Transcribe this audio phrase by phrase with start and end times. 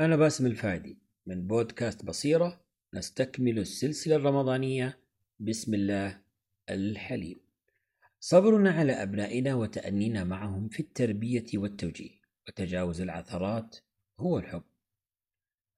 [0.00, 0.98] أنا باسم الفادي.
[1.26, 2.64] من بودكاست بصيرة
[2.94, 4.98] نستكمل السلسلة الرمضانية.
[5.38, 6.22] بسم الله
[6.70, 7.40] الحليم.
[8.20, 12.20] صبرنا على أبنائنا وتأنينا معهم في التربية والتوجيه.
[12.48, 13.76] وتجاوز العثرات
[14.20, 14.62] هو الحب.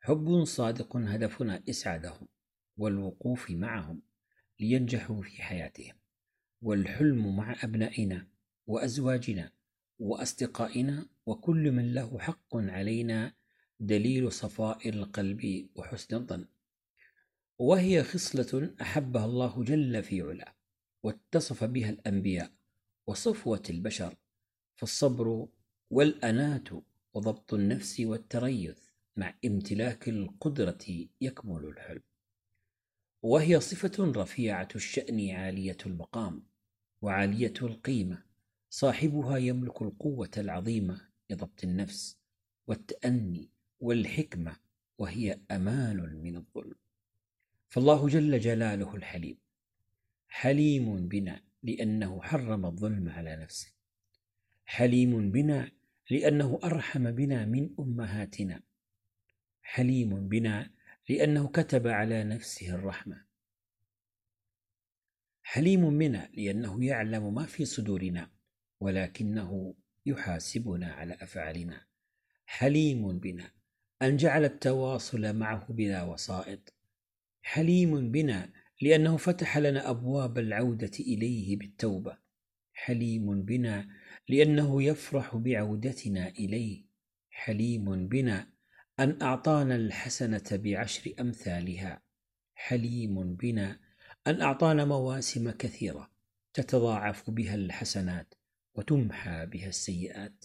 [0.01, 2.29] حب صادق هدفنا إسعادهم
[2.77, 4.03] والوقوف معهم
[4.61, 5.95] لينجحوا في حياتهم.
[6.63, 8.27] والحلم مع أبنائنا
[8.67, 9.53] وأزواجنا
[9.99, 13.40] وأصدقائنا وكل من له حق علينا
[13.81, 16.47] دليل صفاء القلب وحسن الظن.
[17.59, 20.55] وهي خصلة أحبها الله جل في علا
[21.03, 22.53] واتصف بها الأنبياء
[23.07, 24.17] وصفوة البشر
[24.77, 25.49] فالصبر
[25.91, 26.69] والأنات
[27.15, 28.79] وضبط النفس والتريث
[29.17, 32.03] مع امتلاك القدرة يكمل الحلم.
[33.23, 36.47] وهي صفة رفيعة الشأن عالية المقام
[37.03, 38.23] وعالية القيمة
[38.71, 42.19] صاحبها يملك القوة العظيمة لضبط النفس
[42.67, 44.57] والتأني والحكمة
[44.99, 46.75] وهي أمان من الظلم.
[47.69, 49.39] فالله جل جلاله الحليم
[50.31, 53.73] حليم بنا لأنه حرم الظلم على نفسه.
[54.65, 55.71] حليم بنا
[56.11, 58.63] لأنه أرحم بنا من أمهاتنا.
[59.63, 60.71] حليم بنا
[61.09, 63.25] لأنه كتب على نفسه الرحمة.
[65.43, 68.31] حليم بنا لأنه يعلم ما في صدورنا
[68.81, 69.75] ولكنه
[70.07, 71.87] يحاسبنا على أفعالنا.
[72.47, 73.51] حليم بنا
[74.03, 76.75] أن جعل التواصل معه بلا وسائط
[77.43, 82.19] حليم بنا لأنه فتح لنا أبواب العودة إليه بالتوبة.
[82.73, 83.89] حليم بنا
[84.29, 86.85] لأنه يفرح بعودتنا إليه.
[87.31, 88.47] حليم بنا
[89.01, 92.03] أن أعطانا الحسنة بعشر أمثالها.
[92.55, 93.81] حليم بنا
[94.27, 96.11] أن أعطانا مواسم كثيرة
[96.55, 98.35] تتضاعف بها الحسنات
[98.75, 100.45] وتمحى بها السيئات.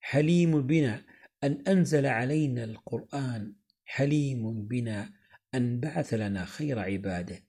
[0.00, 1.04] حليم بنا
[1.44, 5.12] أن أنزل علينا القرآن حليم بنا
[5.54, 7.44] أن بعث لنا خير عباده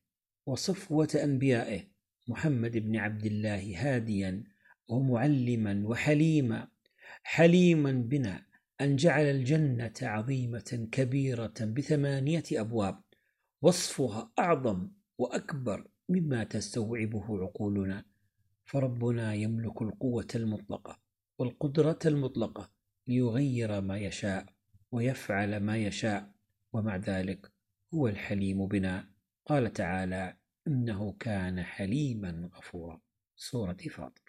[0.46, 1.84] وصفوة أنبيائه
[2.28, 4.44] محمد بن عبد الله هاديا
[4.88, 6.68] ومعلما وحليما
[7.24, 8.46] حليما بنا
[8.82, 13.02] أن جعل الجنة عظيمة كبيرة بثمانية أبواب
[13.62, 18.06] وصفها أعظم وأكبر مما تستوعبه عقولنا.
[18.66, 21.00] فربنا يملك القوة المطلقة
[21.40, 22.79] والقدرة المطلقة
[23.10, 24.46] ليغير ما يشاء
[24.92, 26.32] ويفعل ما يشاء
[26.74, 27.52] ومع ذلك
[27.94, 29.10] هو الحليم بنا.
[29.46, 30.38] قال تعالى
[30.68, 33.02] إنه كان حليما غفورا.
[33.36, 34.29] سورة فاطر.